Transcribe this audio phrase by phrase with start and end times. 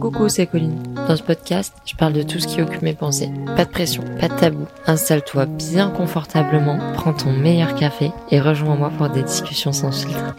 [0.00, 0.82] Coucou, c'est Colline.
[0.94, 3.30] Dans ce podcast, je parle de tout ce qui occupe mes pensées.
[3.56, 4.66] Pas de pression, pas de tabou.
[4.86, 10.34] Installe-toi bien confortablement, prends ton meilleur café et rejoins-moi pour des discussions sans filtre.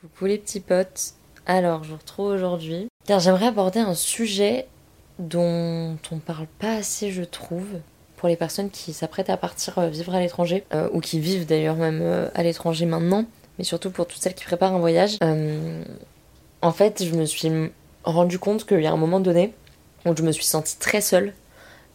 [0.00, 1.14] Coucou les petits potes.
[1.46, 4.66] Alors, je vous retrouve aujourd'hui car j'aimerais aborder un sujet
[5.18, 7.66] dont on parle pas assez, je trouve,
[8.16, 11.46] pour les personnes qui s'apprêtent à partir euh, vivre à l'étranger, euh, ou qui vivent
[11.46, 13.24] d'ailleurs même euh, à l'étranger maintenant,
[13.58, 15.18] mais surtout pour toutes celles qui préparent un voyage.
[16.62, 17.50] En fait, je me suis
[18.04, 19.52] rendu compte qu'il y a un moment donné
[20.06, 21.34] où je me suis sentie très seule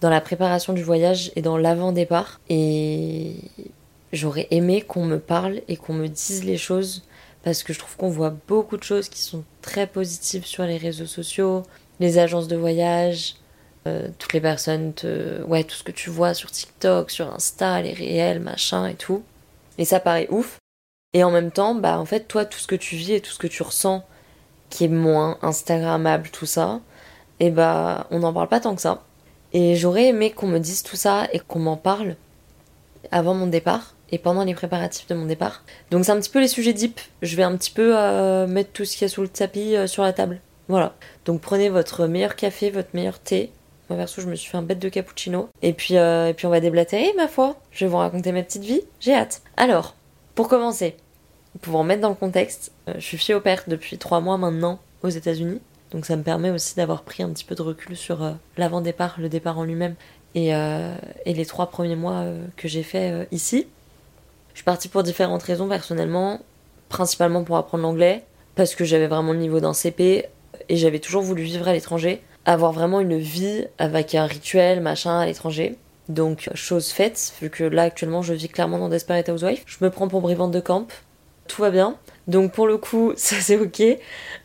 [0.01, 2.39] dans la préparation du voyage et dans l'avant-départ.
[2.49, 3.35] Et
[4.13, 7.03] j'aurais aimé qu'on me parle et qu'on me dise les choses
[7.43, 10.77] parce que je trouve qu'on voit beaucoup de choses qui sont très positives sur les
[10.77, 11.63] réseaux sociaux,
[11.99, 13.35] les agences de voyage,
[13.87, 15.41] euh, toutes les personnes te...
[15.43, 19.23] Ouais, tout ce que tu vois sur TikTok, sur Insta, les réels, machin et tout.
[19.77, 20.57] Et ça paraît ouf.
[21.13, 23.31] Et en même temps, bah en fait, toi, tout ce que tu vis et tout
[23.31, 24.05] ce que tu ressens
[24.69, 26.79] qui est moins Instagrammable, tout ça,
[27.39, 29.03] et bah on n'en parle pas tant que ça.
[29.53, 32.15] Et j'aurais aimé qu'on me dise tout ça et qu'on m'en parle
[33.11, 35.63] avant mon départ et pendant les préparatifs de mon départ.
[35.91, 36.99] Donc c'est un petit peu les sujets deep.
[37.21, 39.75] Je vais un petit peu euh, mettre tout ce qu'il y a sous le tapis
[39.75, 40.39] euh, sur la table.
[40.67, 40.95] Voilà.
[41.25, 43.51] Donc prenez votre meilleur café, votre meilleur thé.
[43.89, 45.49] Moi perso, je me suis fait un bête de cappuccino.
[45.61, 47.55] Et puis, euh, et puis on va déblatérer, ma foi.
[47.71, 48.81] Je vais vous raconter ma petite vie.
[48.99, 49.41] J'ai hâte.
[49.55, 49.95] Alors,
[50.35, 50.97] pour commencer,
[51.61, 54.37] pour vous remettre dans le contexte, euh, je suis fille au père depuis trois mois
[54.37, 55.59] maintenant aux États-Unis.
[55.91, 59.15] Donc ça me permet aussi d'avoir pris un petit peu de recul sur euh, l'avant-départ,
[59.19, 59.95] le départ en lui-même
[60.35, 60.93] et, euh,
[61.25, 62.25] les trois premiers mois
[62.57, 63.67] que j'ai fait ici.
[64.53, 66.41] Je suis partie pour différentes raisons personnellement,
[66.89, 68.23] principalement pour apprendre l'anglais,
[68.55, 70.25] parce que j'avais vraiment le niveau d'un CP
[70.69, 75.19] et j'avais toujours voulu vivre à l'étranger, avoir vraiment une vie avec un rituel, machin,
[75.19, 75.77] à l'étranger.
[76.09, 79.89] Donc, chose faite, vu que là actuellement je vis clairement dans Desperate Housewife, je me
[79.89, 80.87] prends pour brivante de camp,
[81.47, 81.95] tout va bien.
[82.27, 83.81] Donc pour le coup, ça c'est ok.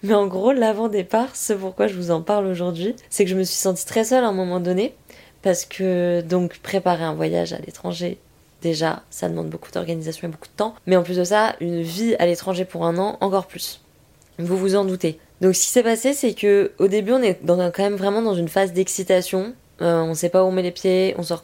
[0.02, 3.44] Mais en gros, l'avant-départ, ce pourquoi je vous en parle aujourd'hui, c'est que je me
[3.44, 4.94] suis sentie très seule à un moment donné.
[5.42, 8.18] Parce que donc préparer un voyage à l'étranger,
[8.62, 10.74] déjà, ça demande beaucoup d'organisation et beaucoup de temps.
[10.86, 13.80] Mais en plus de ça, une vie à l'étranger pour un an, encore plus.
[14.38, 15.18] Vous vous en doutez.
[15.40, 18.34] Donc ce qui s'est passé, c'est que au début, on est quand même vraiment dans
[18.34, 19.54] une phase d'excitation.
[19.80, 21.42] Euh, on sait pas où on met les pieds, on sort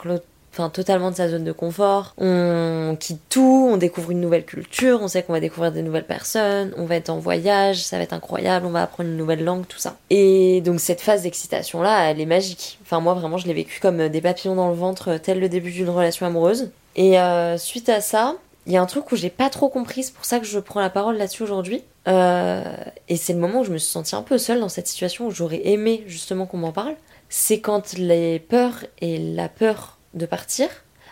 [0.52, 2.14] enfin totalement de sa zone de confort.
[2.18, 6.06] On quitte tout, on découvre une nouvelle culture, on sait qu'on va découvrir des nouvelles
[6.06, 9.44] personnes, on va être en voyage, ça va être incroyable, on va apprendre une nouvelle
[9.44, 9.96] langue, tout ça.
[10.10, 12.78] Et donc cette phase d'excitation là, elle est magique.
[12.82, 15.70] Enfin moi vraiment je l'ai vécu comme des papillons dans le ventre, tel le début
[15.70, 16.70] d'une relation amoureuse.
[16.96, 20.02] Et euh, suite à ça, il y a un truc où j'ai pas trop compris,
[20.02, 21.82] c'est pour ça que je prends la parole là-dessus aujourd'hui.
[22.06, 22.62] Euh,
[23.08, 25.26] et c'est le moment où je me suis sentie un peu seule dans cette situation
[25.26, 26.94] où j'aurais aimé justement qu'on m'en parle.
[27.28, 30.68] C'est quand les peurs et la peur de partir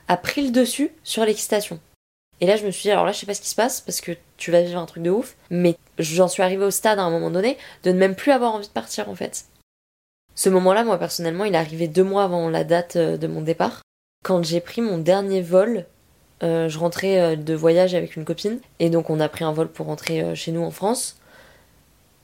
[0.09, 1.81] a pris le dessus sur l'excitation.
[2.41, 3.81] Et là, je me suis dit, alors là, je sais pas ce qui se passe
[3.81, 6.99] parce que tu vas vivre un truc de ouf, mais j'en suis arrivée au stade
[6.99, 9.47] à un moment donné de ne même plus avoir envie de partir en fait.
[10.35, 13.41] Ce moment-là, moi personnellement, il est arrivé deux mois avant la date euh, de mon
[13.41, 13.81] départ.
[14.23, 15.87] Quand j'ai pris mon dernier vol,
[16.43, 19.53] euh, je rentrais euh, de voyage avec une copine et donc on a pris un
[19.53, 21.17] vol pour rentrer chez nous en France.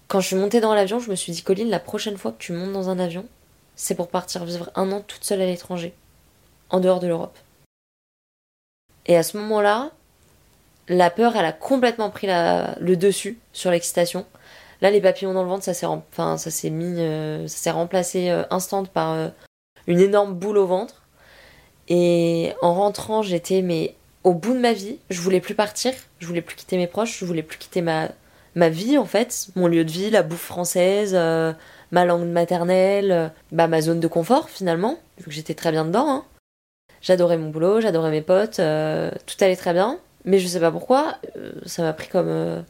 [0.08, 2.38] Quand je suis montée dans l'avion, je me suis dit, Colline, la prochaine fois que
[2.38, 3.24] tu montes dans un avion,
[3.76, 5.94] c'est pour partir vivre un an toute seule à l'étranger
[6.72, 7.38] en dehors de l'Europe.
[9.06, 9.90] Et à ce moment-là,
[10.88, 14.26] la peur, elle a complètement pris le dessus sur l'excitation.
[14.80, 19.28] Là, les papillons dans le ventre, ça s'est, enfin, euh, remplacé euh, instant par euh,
[19.86, 21.02] une énorme boule au ventre.
[21.88, 23.94] Et en rentrant, j'étais mais
[24.24, 24.98] au bout de ma vie.
[25.08, 25.92] Je voulais plus partir.
[26.18, 27.18] Je voulais plus quitter mes proches.
[27.20, 28.08] Je voulais plus quitter ma
[28.54, 33.66] ma vie en fait, mon lieu de vie, la bouffe française, ma langue maternelle, bah,
[33.66, 36.06] ma zone de confort finalement, vu que j'étais très bien dedans.
[36.06, 36.24] Hein.
[37.02, 39.98] J'adorais mon boulot, j'adorais mes potes, euh, tout allait très bien.
[40.24, 42.62] Mais je sais pas pourquoi, euh, ça m'a pris comme euh,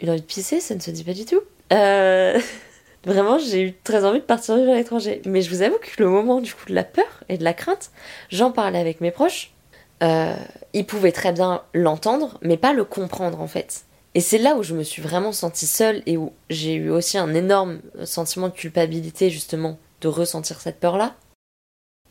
[0.00, 1.42] une envie de pisser, ça ne se dit pas du tout.
[3.04, 5.20] Vraiment, j'ai eu très envie de partir vivre à l'étranger.
[5.26, 7.52] Mais je vous avoue que le moment du coup de la peur et de la
[7.52, 7.90] crainte,
[8.30, 9.52] j'en parlais avec mes proches.
[10.00, 13.84] ils pouvaient très bien l'entendre, mais pas le comprendre en fait.
[14.14, 17.18] Et c'est là où je me suis vraiment sentie seule et où j'ai eu aussi
[17.18, 21.14] un énorme sentiment de culpabilité justement de ressentir cette peur-là.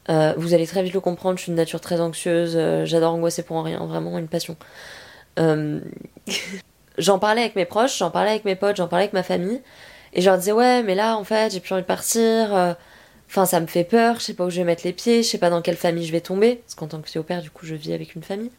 [0.10, 3.14] Euh, vous allez très vite le comprendre, je suis une nature très anxieuse, euh, j'adore
[3.14, 4.56] angoisser pour rien, vraiment une passion.
[5.40, 5.80] Euh,
[6.98, 9.62] j'en parlais avec mes proches, j'en parlais avec mes potes, j'en parlais avec ma famille,
[10.14, 12.76] et je leur disais ouais mais là en fait j'ai plus envie de partir,
[13.30, 15.28] enfin ça me fait peur, je sais pas où je vais mettre les pieds, je
[15.28, 17.50] sais pas dans quelle famille je vais tomber, parce qu'en tant que au père du
[17.50, 18.52] coup je vis avec une famille.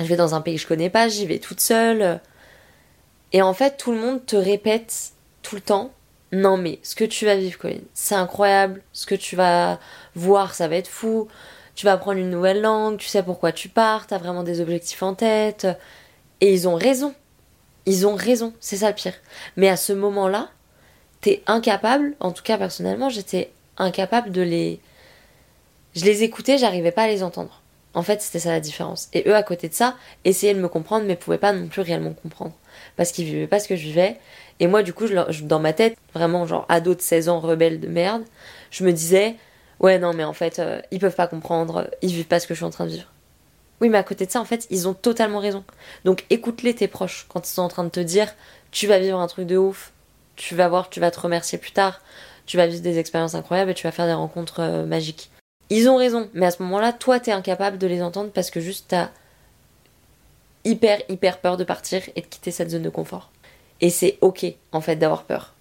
[0.00, 2.20] Je vais dans un pays que je connais pas, j'y vais toute seule.
[3.32, 5.12] Et en fait tout le monde te répète
[5.42, 5.92] tout le temps
[6.32, 8.82] non mais ce que tu vas vivre, Colin, c'est incroyable.
[8.92, 9.78] Ce que tu vas
[10.14, 11.28] voir, ça va être fou.
[11.74, 15.02] Tu vas apprendre une nouvelle langue, tu sais pourquoi tu pars, t'as vraiment des objectifs
[15.02, 15.66] en tête.
[16.40, 17.14] Et ils ont raison.
[17.86, 19.14] Ils ont raison, c'est ça le pire.
[19.56, 20.50] Mais à ce moment-là,
[21.20, 24.80] t'es incapable, en tout cas personnellement, j'étais incapable de les.
[25.94, 27.62] Je les écoutais, j'arrivais pas à les entendre.
[27.94, 29.08] En fait, c'était ça la différence.
[29.14, 31.80] Et eux, à côté de ça, essayaient de me comprendre, mais pouvaient pas non plus
[31.80, 32.52] réellement comprendre.
[32.96, 34.18] Parce qu'ils vivaient pas ce que je vivais.
[34.60, 37.80] Et moi, du coup, je, dans ma tête, vraiment, genre, ado de 16 ans, rebelle
[37.80, 38.24] de merde,
[38.70, 39.36] je me disais,
[39.80, 42.54] ouais, non, mais en fait, euh, ils peuvent pas comprendre, ils vivent pas ce que
[42.54, 43.06] je suis en train de vivre.
[43.80, 45.64] Oui, mais à côté de ça, en fait, ils ont totalement raison.
[46.04, 48.34] Donc écoute-les, tes proches, quand ils sont en train de te dire,
[48.72, 49.92] tu vas vivre un truc de ouf,
[50.36, 52.00] tu vas voir, tu vas te remercier plus tard,
[52.46, 55.30] tu vas vivre des expériences incroyables et tu vas faire des rencontres euh, magiques.
[55.70, 58.58] Ils ont raison, mais à ce moment-là, toi, t'es incapable de les entendre parce que
[58.58, 59.10] juste t'as
[60.64, 63.30] hyper, hyper peur de partir et de quitter cette zone de confort.
[63.80, 65.54] Et c'est ok, en fait, d'avoir peur.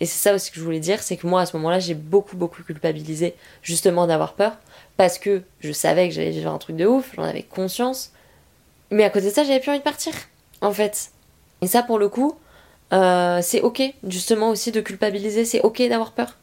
[0.00, 1.94] Et c'est ça aussi que je voulais dire, c'est que moi, à ce moment-là, j'ai
[1.94, 4.52] beaucoup, beaucoup culpabilisé justement d'avoir peur
[4.96, 8.12] parce que je savais que j'allais vivre un truc de ouf, j'en avais conscience.
[8.90, 10.12] Mais à côté de ça, j'avais plus envie de partir,
[10.62, 11.10] en fait.
[11.60, 12.34] Et ça, pour le coup,
[12.92, 16.36] euh, c'est ok, justement aussi de culpabiliser, c'est ok d'avoir peur.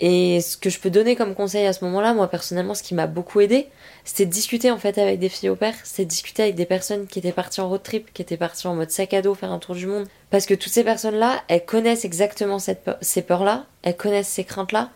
[0.00, 2.94] Et ce que je peux donner comme conseil à ce moment-là, moi personnellement, ce qui
[2.94, 3.66] m'a beaucoup aidé,
[4.04, 7.06] c'était de discuter en fait avec des filles au père, de discuter avec des personnes
[7.06, 9.50] qui étaient parties en road trip, qui étaient parties en mode sac à dos faire
[9.50, 10.06] un tour du monde.
[10.30, 14.90] Parce que toutes ces personnes-là, elles connaissent exactement cette ces peurs-là, elles connaissent ces craintes-là,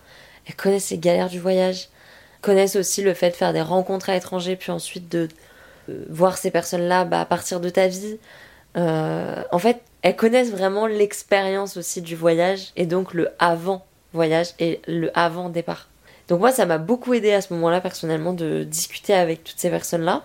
[0.46, 1.88] elles connaissent ces galères du voyage,
[2.40, 5.28] connaissent aussi le fait de faire des rencontres à l'étranger, puis ensuite de
[5.88, 8.18] euh, voir ces personnes-là bah, à partir de ta vie.
[8.76, 14.48] Euh, en fait, elles connaissent vraiment l'expérience aussi du voyage et donc le avant voyage
[14.58, 15.88] et le avant départ.
[16.28, 19.70] Donc moi, ça m'a beaucoup aidé à ce moment-là personnellement de discuter avec toutes ces
[19.70, 20.24] personnes-là.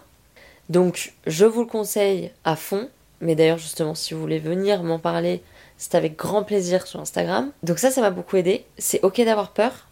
[0.69, 2.89] Donc je vous le conseille à fond.
[3.19, 5.41] Mais d'ailleurs, justement, si vous voulez venir m'en parler,
[5.77, 7.51] c'est avec grand plaisir sur Instagram.
[7.63, 8.65] Donc ça, ça m'a beaucoup aidé.
[8.77, 9.87] C'est ok d'avoir peur.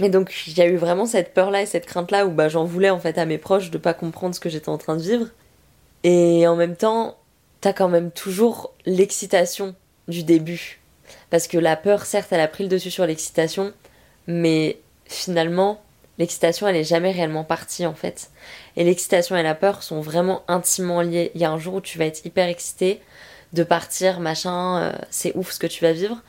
[0.00, 2.64] Mais donc, il y a eu vraiment cette peur-là et cette crainte-là où bah, j'en
[2.64, 5.02] voulais en fait à mes proches de pas comprendre ce que j'étais en train de
[5.02, 5.26] vivre.
[6.04, 7.18] Et en même temps,
[7.60, 9.74] t'as quand même toujours l'excitation
[10.08, 10.81] du début.
[11.30, 13.72] Parce que la peur, certes, elle a pris le dessus sur l'excitation,
[14.26, 15.82] mais finalement,
[16.18, 18.30] l'excitation, elle est jamais réellement partie en fait.
[18.76, 21.30] Et l'excitation et la peur sont vraiment intimement liées.
[21.34, 23.00] Il y a un jour où tu vas être hyper excité
[23.52, 26.22] de partir, machin, euh, c'est ouf ce que tu vas vivre.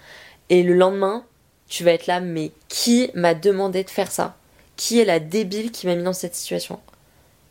[0.49, 1.25] Et le lendemain,
[1.67, 4.35] tu vas être là, mais qui m'a demandé de faire ça?
[4.75, 6.79] Qui est la débile qui m'a mis dans cette situation?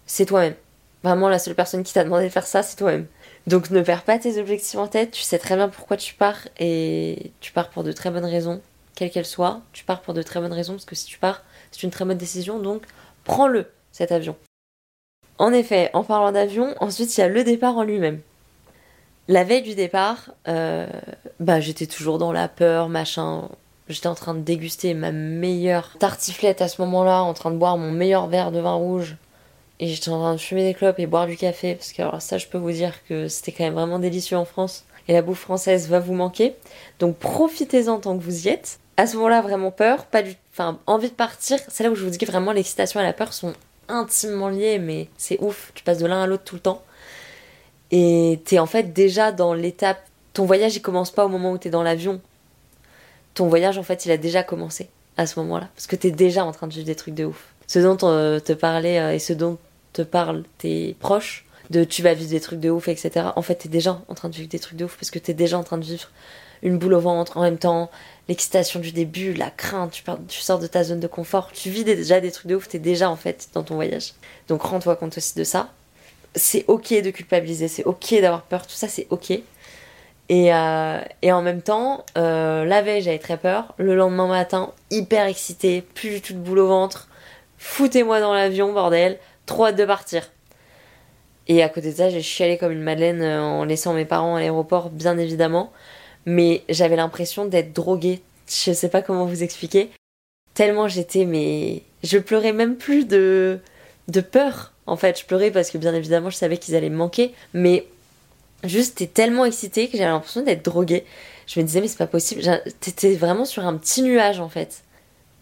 [0.06, 0.55] C'est toi-même.
[1.02, 3.06] Vraiment, la seule personne qui t'a demandé de faire ça, c'est toi-même.
[3.47, 6.39] Donc ne perds pas tes objectifs en tête, tu sais très bien pourquoi tu pars
[6.59, 8.61] et tu pars pour de très bonnes raisons,
[8.94, 9.62] quelles qu'elles soient.
[9.73, 11.43] Tu pars pour de très bonnes raisons parce que si tu pars,
[11.73, 12.83] c'est une très bonne décision, donc
[13.25, 14.37] prends-le, cet avion.
[15.39, 18.21] En effet, en parlant d'avion, ensuite il y a le départ en lui-même.
[19.27, 20.87] La veille du départ, euh,
[21.41, 23.49] bah j'étais toujours dans la peur, machin.
[23.88, 27.77] J'étais en train de déguster ma meilleure tartiflette à ce moment-là, en train de boire
[27.77, 29.17] mon meilleur verre de vin rouge
[29.82, 32.23] et j'étais en train de fumer des clopes et boire du café, parce que alors
[32.23, 35.23] ça je peux vous dire que c'était quand même vraiment délicieux en France, et la
[35.23, 36.55] bouffe française va vous manquer.
[37.00, 38.79] Donc profitez-en tant que vous y êtes.
[38.96, 40.37] À ce moment-là, vraiment peur, pas du...
[40.52, 43.12] Enfin, envie de partir, c'est là où je vous dis que vraiment l'excitation et la
[43.12, 43.55] peur sont
[43.88, 46.85] intimement liées, mais c'est ouf, tu passes de l'un à l'autre tout le temps.
[47.90, 49.99] Et t'es en fait déjà dans l'étape...
[50.32, 52.20] Ton voyage il commence pas au moment où t'es dans l'avion.
[53.35, 56.44] Ton voyage en fait il a déjà commencé à ce moment-là, parce que t'es déjà
[56.44, 57.52] en train de vivre des trucs de ouf.
[57.67, 59.58] Ce dont on euh, te parlait euh, et ce dont
[59.93, 63.27] te parlent tes proches, de tu vas vivre des trucs de ouf, etc.
[63.37, 65.35] En fait, t'es déjà en train de vivre des trucs de ouf parce que t'es
[65.35, 66.09] déjà en train de vivre
[66.62, 67.91] une boule au ventre en même temps,
[68.29, 71.85] l'excitation du début, la crainte, tu, tu sors de ta zone de confort, tu vis
[71.85, 74.14] déjà des trucs de ouf, t'es déjà en fait dans ton voyage.
[74.49, 75.71] Donc rends-toi compte aussi de ça.
[76.35, 79.33] C'est ok de culpabiliser, c'est ok d'avoir peur, tout ça c'est ok.
[80.28, 84.73] Et, euh, et, en même temps, euh, la veille j'avais très peur, le lendemain matin
[84.90, 87.09] hyper excité, plus du tout de boule au ventre,
[87.59, 90.30] foutez-moi dans l'avion bordel, Trop hâte de partir.
[91.49, 94.37] Et à côté de ça, j'ai chialé comme une madeleine euh, en laissant mes parents
[94.37, 95.72] à l'aéroport, bien évidemment.
[96.25, 98.22] Mais j'avais l'impression d'être droguée.
[98.46, 99.90] Je sais pas comment vous expliquer.
[100.54, 101.82] Tellement j'étais, mais.
[102.02, 103.58] Je pleurais même plus de.
[104.08, 104.72] de peur.
[104.87, 107.34] En fait, je pleurais parce que bien évidemment, je savais qu'ils allaient me manquer.
[107.54, 107.87] Mais
[108.64, 111.04] juste, t'es tellement excitée que j'avais l'impression d'être droguée.
[111.46, 112.42] Je me disais, mais c'est pas possible.
[112.80, 114.82] T'étais vraiment sur un petit nuage en fait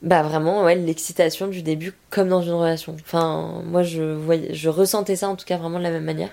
[0.02, 2.96] bah vraiment ouais l'excitation du début comme dans une relation.
[3.00, 6.30] Enfin moi je voyais je ressentais ça en tout cas vraiment de la même manière.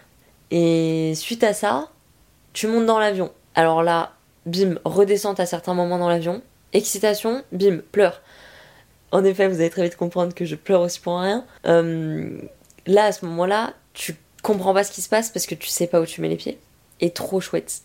[0.52, 1.90] Et suite à ça
[2.54, 3.32] tu montes dans l'avion.
[3.56, 4.14] Alors là
[4.46, 6.42] bim redescente à certains moments dans l'avion.
[6.74, 8.22] Excitation bim pleure.
[9.12, 11.46] En effet vous allez très vite comprendre que je pleure aussi pour rien.
[11.66, 12.40] Euh,
[12.86, 15.68] là à ce moment là tu comprends pas ce qui se passe parce que tu
[15.68, 16.58] sais pas où tu mets les pieds.
[17.02, 17.82] Et trop chouette.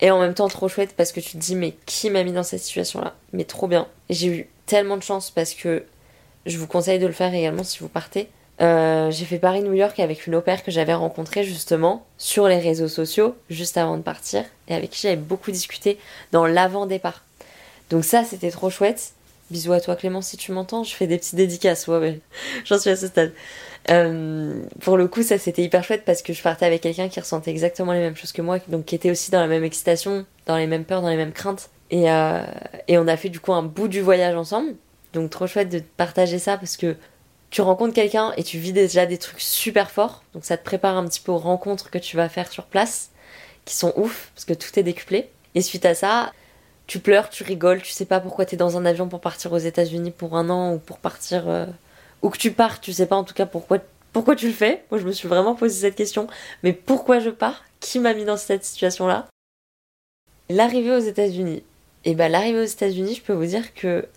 [0.00, 2.32] Et en même temps trop chouette parce que tu te dis mais qui m'a mis
[2.32, 3.86] dans cette situation là mais trop bien.
[4.08, 5.84] J'ai eu tellement de chance parce que
[6.46, 8.28] je vous conseille de le faire également si vous partez.
[8.60, 12.88] Euh, j'ai fait Paris-New York avec une opère que j'avais rencontrée justement sur les réseaux
[12.88, 15.98] sociaux juste avant de partir et avec qui j'avais beaucoup discuté
[16.32, 17.24] dans l'avant-départ.
[17.90, 19.12] Donc ça, c'était trop chouette.
[19.50, 22.20] Bisous à toi Clément si tu m'entends, je fais des petites dédicaces, ouais, ouais.
[22.64, 23.32] j'en suis à ce stade.
[23.90, 27.18] Euh, pour le coup, ça c'était hyper chouette parce que je partais avec quelqu'un qui
[27.18, 30.26] ressentait exactement les mêmes choses que moi, donc qui était aussi dans la même excitation,
[30.46, 31.70] dans les mêmes peurs, dans les mêmes craintes.
[31.90, 32.42] Et, euh,
[32.86, 34.74] et on a fait du coup un bout du voyage ensemble.
[35.12, 36.96] Donc trop chouette de partager ça parce que
[37.50, 40.22] tu rencontres quelqu'un et tu vis déjà des trucs super forts.
[40.34, 43.10] Donc ça te prépare un petit peu aux rencontres que tu vas faire sur place,
[43.64, 45.30] qui sont ouf parce que tout est décuplé.
[45.54, 46.32] Et suite à ça,
[46.86, 49.58] tu pleures, tu rigoles, tu sais pas pourquoi t'es dans un avion pour partir aux
[49.58, 51.66] États-Unis pour un an ou pour partir euh,
[52.22, 53.78] où que tu pars, tu sais pas en tout cas pourquoi
[54.12, 54.84] pourquoi tu le fais.
[54.90, 56.28] Moi, je me suis vraiment posé cette question,
[56.62, 57.62] mais pourquoi je pars?
[57.80, 59.26] Qui m'a mis dans cette situation-là?
[60.48, 61.62] L'arrivée aux États-Unis.
[62.08, 64.08] Et ben l'arrivée aux États-Unis, je peux vous dire que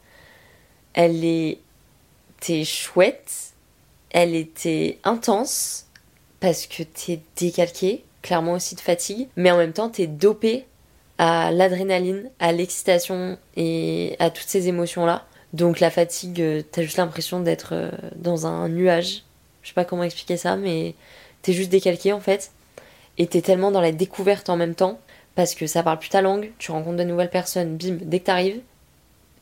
[0.93, 3.51] elle était chouette,
[4.11, 5.87] elle était intense
[6.39, 10.63] parce que t'es décalqué, clairement aussi de fatigue, mais en même temps t'es dopé
[11.17, 15.25] à l'adrénaline, à l'excitation et à toutes ces émotions-là.
[15.51, 19.23] Donc la fatigue, euh, t'as juste l'impression d'être euh, dans un nuage.
[19.63, 20.95] Je sais pas comment expliquer ça, mais
[21.41, 22.51] t'es juste décalqué en fait.
[23.17, 24.97] Et t'es tellement dans la découverte en même temps,
[25.35, 28.25] parce que ça parle plus ta langue, tu rencontres de nouvelles personnes, bim, dès que
[28.25, 28.61] t'arrives,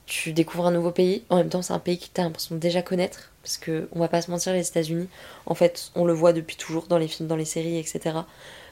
[0.06, 1.24] tu découvres un nouveau pays.
[1.30, 4.08] En même temps, c'est un pays que t'as l'impression déjà connaître, parce que on va
[4.08, 5.08] pas se mentir, les États-Unis,
[5.46, 8.18] en fait, on le voit depuis toujours dans les films, dans les séries, etc.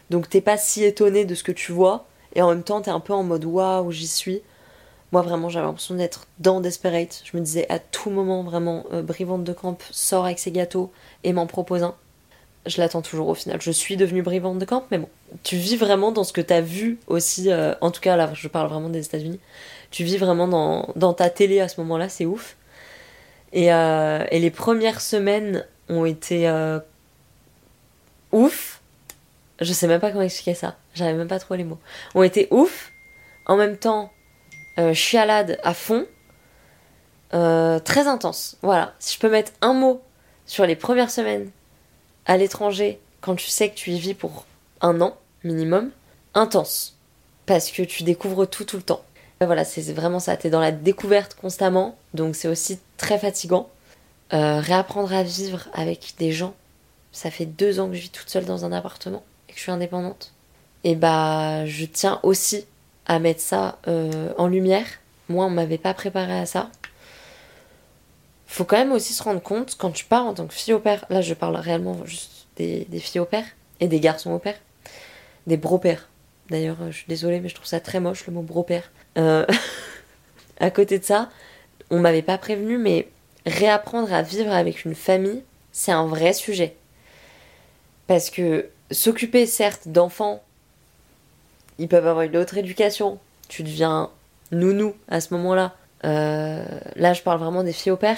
[0.09, 2.05] Donc t'es pas si étonné de ce que tu vois,
[2.36, 4.41] et en même temps, t'es un peu en mode waouh, j'y suis.
[5.12, 7.21] Moi, vraiment, j'avais l'impression d'être dans Desperate.
[7.24, 10.91] Je me disais à tout moment, vraiment, euh, Brivante de Camp sort avec ses gâteaux
[11.24, 11.95] et m'en propose un.
[12.67, 13.62] Je l'attends toujours au final.
[13.62, 15.09] Je suis devenue Brivante de Camp, mais bon.
[15.43, 18.47] Tu vis vraiment dans ce que t'as vu aussi, euh, en tout cas là, je
[18.47, 19.39] parle vraiment des États-Unis.
[19.91, 22.55] Tu vis vraiment dans, ta télé à ce moment-là, c'est ouf.
[23.53, 26.50] Et, euh, et, les premières semaines ont été
[28.31, 28.81] ouf.
[29.59, 30.75] Je sais même pas comment expliquer ça.
[30.93, 31.79] J'avais même pas trop les mots.
[32.15, 32.91] Ont été ouf.
[33.45, 34.12] En même temps,
[34.77, 36.05] euh, chialade à fond.
[37.33, 38.57] Euh, très intense.
[38.62, 38.93] Voilà.
[39.00, 40.01] Si je peux mettre un mot
[40.45, 41.50] sur les premières semaines
[42.27, 44.46] à l'étranger, quand tu sais que tu y vis pour
[44.81, 45.89] un an minimum,
[46.36, 46.96] intense.
[47.48, 49.01] Parce que tu découvres tout tout le temps.
[49.41, 50.38] voilà, c'est vraiment ça.
[50.38, 53.69] T'es dans la découverte constamment, donc c'est aussi très fatigant.
[54.34, 56.53] Euh, réapprendre à vivre avec des gens.
[57.12, 59.63] Ça fait deux ans que je vis toute seule dans un appartement et que je
[59.63, 60.34] suis indépendante
[60.88, 62.65] et bah je tiens aussi
[63.07, 64.86] à mettre ça euh, en lumière.
[65.29, 66.69] Moi, on m'avait pas préparé à ça.
[68.48, 70.80] Faut quand même aussi se rendre compte quand tu pars en tant que fille au
[70.80, 71.06] père.
[71.10, 73.46] Là, je parle réellement juste des, filles au père
[73.80, 74.58] et des garçons au père,
[75.46, 76.10] des bro-pères.
[76.50, 78.89] D'ailleurs, je suis désolée, mais je trouve ça très moche le mot bro-père.
[79.18, 79.46] Euh,
[80.60, 81.30] à côté de ça,
[81.89, 83.10] on m'avait pas prévenu, mais
[83.46, 86.75] réapprendre à vivre avec une famille, c'est un vrai sujet.
[88.08, 90.42] Parce que s'occuper certes d'enfants
[91.80, 93.20] ils peuvent avoir une autre éducation.
[93.48, 94.10] Tu deviens
[94.51, 95.75] nounou à ce moment-là.
[96.06, 98.18] Euh, là, je parle vraiment des filles au père.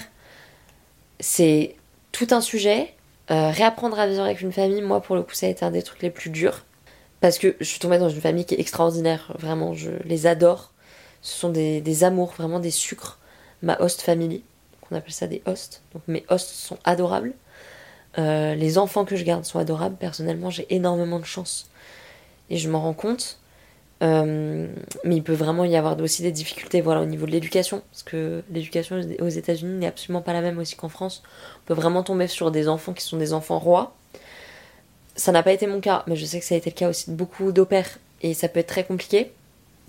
[1.20, 1.76] C'est
[2.12, 2.94] tout un sujet.
[3.32, 5.72] Euh, réapprendre à vivre avec une famille, moi, pour le coup, ça a été un
[5.72, 6.66] des trucs les plus durs.
[7.22, 9.34] Parce que je suis tombée dans une famille qui est extraordinaire.
[9.38, 10.72] Vraiment, je les adore.
[11.22, 13.20] Ce sont des, des amours, vraiment des sucres.
[13.62, 14.42] Ma host family,
[14.90, 15.82] on appelle ça des hosts.
[15.94, 17.34] Donc mes hosts sont adorables.
[18.18, 19.96] Euh, les enfants que je garde sont adorables.
[19.98, 21.70] Personnellement, j'ai énormément de chance.
[22.50, 23.39] Et je m'en rends compte.
[24.02, 24.68] Euh,
[25.04, 28.04] mais il peut vraiment y avoir aussi des difficultés voilà, au niveau de l'éducation, parce
[28.04, 31.22] que l'éducation aux États-Unis n'est absolument pas la même aussi qu'en France.
[31.64, 33.94] On peut vraiment tomber sur des enfants qui sont des enfants rois.
[35.16, 36.90] Ça n'a pas été mon cas, mais je sais que ça a été le cas
[36.90, 39.32] aussi de beaucoup d'opères, et ça peut être très compliqué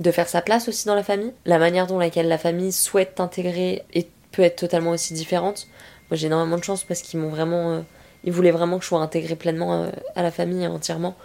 [0.01, 1.33] de faire sa place aussi dans la famille.
[1.45, 3.85] La manière dont laquelle la famille souhaite t'intégrer
[4.33, 5.69] peut être totalement aussi différente.
[6.11, 7.75] Moi j'ai énormément de chance parce qu'ils m'ont vraiment...
[7.75, 7.81] Euh,
[8.25, 11.17] ils voulaient vraiment que je sois intégrée pleinement euh, à la famille entièrement.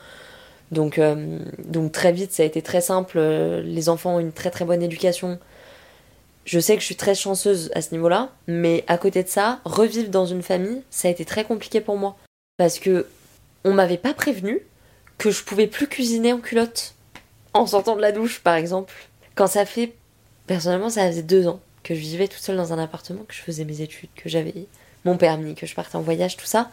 [0.71, 3.19] Donc, euh, donc très vite, ça a été très simple.
[3.63, 5.39] Les enfants ont une très très bonne éducation.
[6.45, 9.59] Je sais que je suis très chanceuse à ce niveau-là, mais à côté de ça,
[9.65, 12.15] revivre dans une famille, ça a été très compliqué pour moi.
[12.57, 13.07] Parce que
[13.63, 14.59] on m'avait pas prévenu
[15.17, 16.93] que je pouvais plus cuisiner en culotte
[17.53, 18.93] en sortant de la douche, par exemple.
[19.33, 19.93] Quand ça fait,
[20.45, 23.41] personnellement, ça faisait deux ans que je vivais toute seule dans un appartement, que je
[23.41, 24.53] faisais mes études, que j'avais
[25.03, 26.69] mon permis, que je partais en voyage, tout ça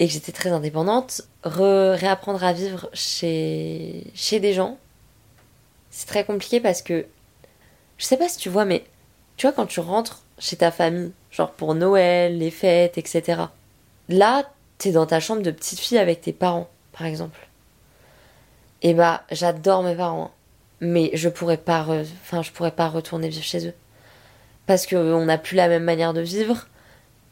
[0.00, 4.78] et que j'étais très indépendante, réapprendre à vivre chez, chez des gens,
[5.90, 7.06] c'est très compliqué parce que
[7.98, 8.84] je sais pas si tu vois, mais
[9.36, 13.42] tu vois, quand tu rentres chez ta famille, genre pour Noël, les fêtes, etc.,
[14.08, 17.46] là, t'es dans ta chambre de petite fille avec tes parents, par exemple.
[18.80, 20.30] Et bah, j'adore mes parents, hein.
[20.80, 21.86] mais je pourrais pas,
[22.22, 23.74] enfin, je pourrais pas retourner vivre chez eux.
[24.66, 26.68] Parce qu'on n'a plus la même manière de vivre,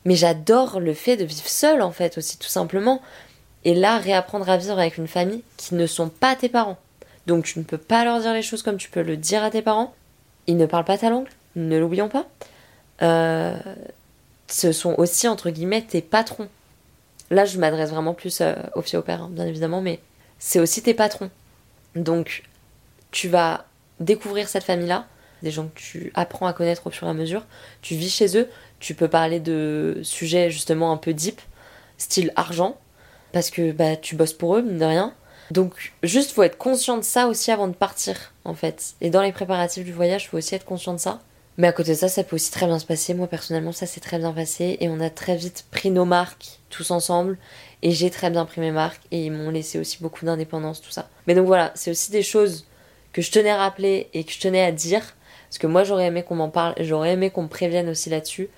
[0.04, 3.02] mais j'adore le fait de vivre seule, en fait, aussi, tout simplement.
[3.64, 6.78] Et là, réapprendre à vivre avec une famille qui ne sont pas tes parents.
[7.28, 9.50] Donc tu ne peux pas leur dire les choses comme tu peux le dire à
[9.50, 9.94] tes parents.
[10.46, 12.26] ils ne parlent pas ta langue, ne l'oublions pas.
[13.02, 13.54] Euh,
[14.48, 16.48] ce sont aussi, entre guillemets, tes patrons.
[17.30, 20.00] Là, je m'adresse vraiment plus euh, aux filles au père, hein, bien évidemment, mais
[20.38, 21.30] c'est aussi tes patrons.
[21.94, 22.44] Donc,
[23.10, 23.66] tu vas
[24.00, 25.06] découvrir cette famille-là,
[25.42, 27.44] des gens que tu apprends à connaître au fur et à mesure.
[27.82, 28.48] Tu vis chez eux,
[28.80, 31.40] tu peux parler de sujets justement un peu deep,
[31.96, 32.76] style argent,
[33.32, 35.14] parce que bah, tu bosses pour eux, mine de rien.
[35.50, 38.94] Donc, juste, faut être conscient de ça aussi avant de partir, en fait.
[39.00, 41.20] Et dans les préparatifs du voyage, faut aussi être conscient de ça.
[41.56, 43.14] Mais à côté de ça, ça peut aussi très bien se passer.
[43.14, 44.76] Moi, personnellement, ça s'est très bien passé.
[44.80, 47.36] Et on a très vite pris nos marques, tous ensemble.
[47.82, 49.02] Et j'ai très bien pris mes marques.
[49.10, 51.08] Et ils m'ont laissé aussi beaucoup d'indépendance, tout ça.
[51.26, 52.66] Mais donc voilà, c'est aussi des choses
[53.12, 55.02] que je tenais à rappeler et que je tenais à dire.
[55.48, 56.74] Parce que moi, j'aurais aimé qu'on m'en parle.
[56.78, 58.48] J'aurais aimé qu'on me prévienne aussi là-dessus.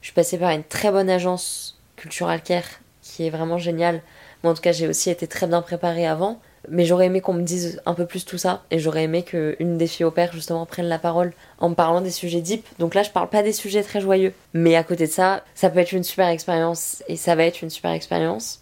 [0.00, 2.64] Je suis passée par une très bonne agence Cultural Care
[3.02, 4.02] qui est vraiment géniale.
[4.42, 6.40] Moi, en tout cas, j'ai aussi été très bien préparée avant.
[6.68, 8.62] Mais j'aurais aimé qu'on me dise un peu plus tout ça.
[8.70, 12.00] Et j'aurais aimé qu'une des filles au père, justement, prenne la parole en me parlant
[12.00, 12.66] des sujets deep.
[12.78, 14.32] Donc là, je parle pas des sujets très joyeux.
[14.54, 17.02] Mais à côté de ça, ça peut être une super expérience.
[17.08, 18.60] Et ça va être une super expérience.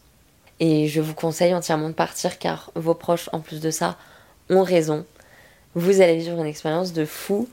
[0.60, 3.96] Et je vous conseille entièrement de partir car vos proches, en plus de ça,
[4.48, 5.04] ont raison.
[5.74, 7.48] Vous allez vivre une expérience de fou.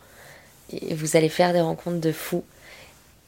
[0.72, 2.44] Et vous allez faire des rencontres de fou.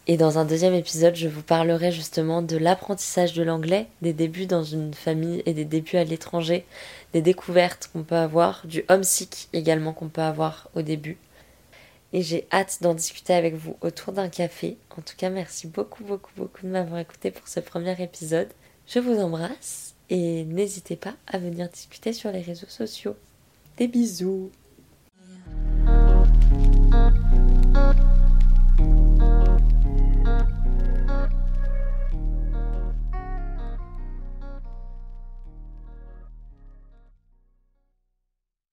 [0.08, 4.46] Et dans un deuxième épisode, je vous parlerai justement de l'apprentissage de l'anglais, des débuts
[4.46, 6.64] dans une famille et des débuts à l'étranger,
[7.14, 11.18] des découvertes qu'on peut avoir, du homesick également qu'on peut avoir au début.
[12.14, 14.78] Et j'ai hâte d'en discuter avec vous autour d'un café.
[14.96, 18.50] En tout cas, merci beaucoup, beaucoup, beaucoup de m'avoir écouté pour ce premier épisode.
[18.88, 23.16] Je vous embrasse et n'hésitez pas à venir discuter sur les réseaux sociaux.
[23.78, 24.52] Des bisous